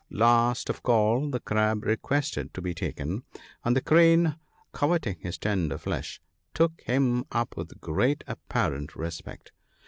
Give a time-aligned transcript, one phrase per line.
[0.09, 3.21] Last of all, the Crab requested to be taken;
[3.63, 4.33] and the Crane,
[4.71, 6.19] coveting his tender flesh,
[6.55, 9.51] took him up with great apparent respect.